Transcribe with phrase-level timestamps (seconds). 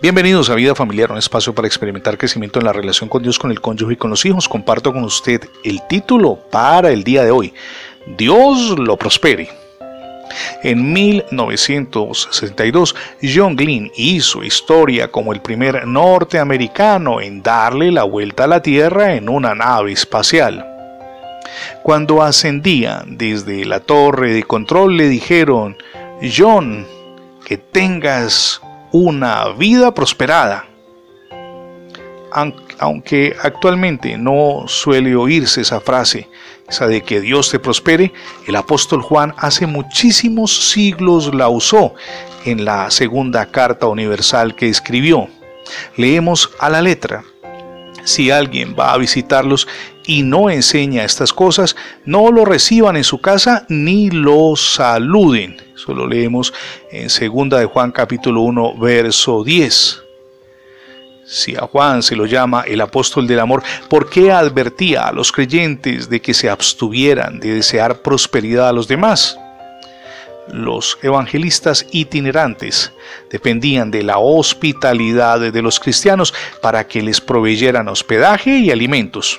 [0.00, 3.50] Bienvenidos a Vida Familiar, un espacio para experimentar crecimiento en la relación con Dios, con
[3.50, 4.48] el cónyuge y con los hijos.
[4.48, 7.52] Comparto con usted el título para el día de hoy.
[8.16, 9.50] Dios lo prospere.
[10.62, 18.48] En 1962, John Glenn hizo historia como el primer norteamericano en darle la vuelta a
[18.48, 20.66] la Tierra en una nave espacial.
[21.82, 25.76] Cuando ascendía desde la torre de control le dijeron,
[26.34, 26.86] John,
[27.44, 28.62] que tengas
[28.94, 30.66] una vida prosperada.
[32.78, 36.28] Aunque actualmente no suele oírse esa frase,
[36.68, 38.12] esa de que Dios te prospere,
[38.46, 41.94] el apóstol Juan hace muchísimos siglos la usó
[42.44, 45.26] en la segunda carta universal que escribió.
[45.96, 47.24] Leemos a la letra.
[48.04, 49.66] Si alguien va a visitarlos
[50.06, 51.74] y no enseña estas cosas,
[52.04, 55.63] no lo reciban en su casa ni lo saluden.
[55.84, 56.54] Eso lo leemos
[56.90, 60.02] en 2 de Juan capítulo 1 verso 10.
[61.26, 65.30] Si a Juan se lo llama el apóstol del amor, ¿por qué advertía a los
[65.30, 69.38] creyentes de que se abstuvieran de desear prosperidad a los demás?
[70.48, 72.90] Los evangelistas itinerantes
[73.30, 76.32] dependían de la hospitalidad de los cristianos
[76.62, 79.38] para que les proveyeran hospedaje y alimentos.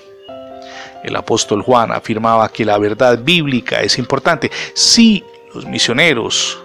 [1.03, 4.52] El apóstol Juan afirmaba que la verdad bíblica es importante.
[4.75, 5.23] Si
[5.56, 6.59] los misioneros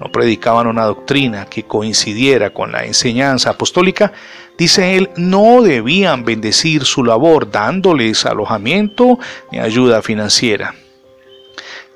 [0.00, 4.12] no predicaban una doctrina que coincidiera con la enseñanza apostólica,
[4.56, 9.18] dice él, no debían bendecir su labor dándoles alojamiento
[9.52, 10.74] ni ayuda financiera.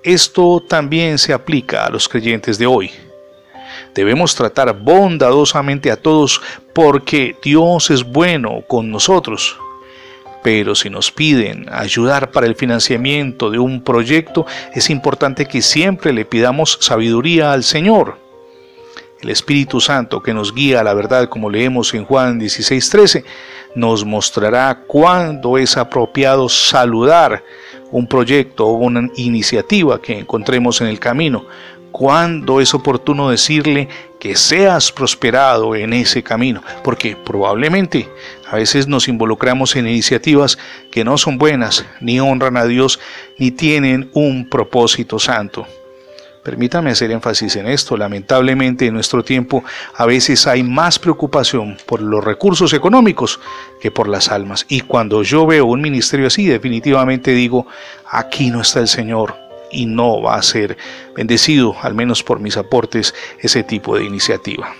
[0.02, 2.90] Esto también se aplica a los creyentes de hoy.
[3.94, 6.42] Debemos tratar bondadosamente a todos
[6.74, 9.56] porque Dios es bueno con nosotros.
[10.44, 16.12] Pero si nos piden ayudar para el financiamiento de un proyecto, es importante que siempre
[16.12, 18.18] le pidamos sabiduría al Señor.
[19.22, 23.24] El Espíritu Santo que nos guía a la verdad, como leemos en Juan 16:13,
[23.74, 27.42] nos mostrará cuándo es apropiado saludar
[27.90, 31.46] un proyecto o una iniciativa que encontremos en el camino,
[31.94, 33.88] cuándo es oportuno decirle
[34.18, 38.10] que seas prosperado en ese camino, porque probablemente
[38.50, 40.58] a veces nos involucramos en iniciativas
[40.90, 42.98] que no son buenas, ni honran a Dios,
[43.38, 45.68] ni tienen un propósito santo.
[46.42, 47.96] Permítame hacer énfasis en esto.
[47.96, 49.62] Lamentablemente en nuestro tiempo
[49.94, 53.38] a veces hay más preocupación por los recursos económicos
[53.80, 54.66] que por las almas.
[54.68, 57.68] Y cuando yo veo un ministerio así, definitivamente digo,
[58.10, 59.43] aquí no está el Señor,
[59.74, 60.78] y no va a ser
[61.14, 64.74] bendecido, al menos por mis aportes, ese tipo de iniciativa.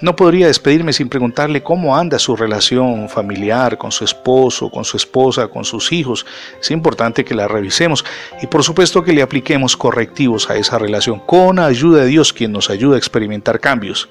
[0.00, 4.96] No podría despedirme sin preguntarle cómo anda su relación familiar con su esposo, con su
[4.96, 6.24] esposa, con sus hijos.
[6.60, 8.04] Es importante que la revisemos
[8.40, 12.52] y por supuesto que le apliquemos correctivos a esa relación con ayuda de Dios, quien
[12.52, 14.08] nos ayuda a experimentar cambios.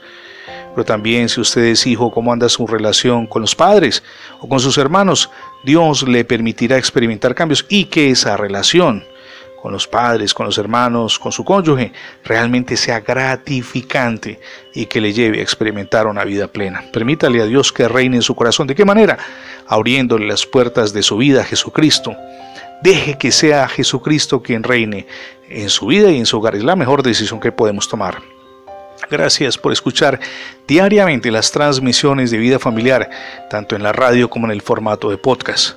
[0.75, 4.03] Pero también si usted es hijo, cómo anda su relación con los padres
[4.41, 5.29] o con sus hermanos,
[5.63, 9.05] Dios le permitirá experimentar cambios y que esa relación
[9.67, 11.91] con los padres, con los hermanos, con su cónyuge,
[12.23, 14.39] realmente sea gratificante
[14.73, 16.85] y que le lleve a experimentar una vida plena.
[16.93, 18.65] Permítale a Dios que reine en su corazón.
[18.65, 19.17] ¿De qué manera?
[19.67, 22.15] Abriéndole las puertas de su vida a Jesucristo.
[22.81, 25.05] Deje que sea Jesucristo quien reine
[25.49, 26.55] en su vida y en su hogar.
[26.55, 28.21] Es la mejor decisión que podemos tomar.
[29.11, 30.17] Gracias por escuchar
[30.65, 33.09] diariamente las transmisiones de vida familiar,
[33.49, 35.75] tanto en la radio como en el formato de podcast.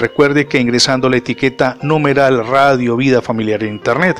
[0.00, 4.16] Recuerde que ingresando la etiqueta numeral Radio Vida Familiar en Internet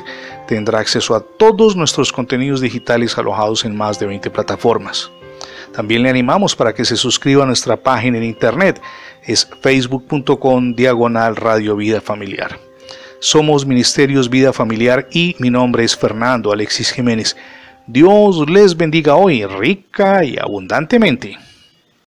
[0.47, 5.09] tendrá acceso a todos nuestros contenidos digitales alojados en más de 20 plataformas.
[5.73, 8.79] También le animamos para que se suscriba a nuestra página en Internet,
[9.23, 12.59] es facebook.com diagonal Radio Vida Familiar.
[13.17, 17.35] Somos Ministerios Vida Familiar y mi nombre es Fernando Alexis Jiménez.
[17.87, 21.39] Dios les bendiga hoy rica y abundantemente.